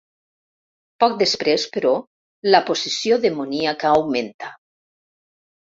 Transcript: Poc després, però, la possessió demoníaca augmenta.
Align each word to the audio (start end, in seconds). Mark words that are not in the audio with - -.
Poc 1.03 1.13
després, 1.19 1.67
però, 1.77 1.93
la 2.57 2.63
possessió 2.71 3.21
demoníaca 3.27 3.95
augmenta. 4.01 4.55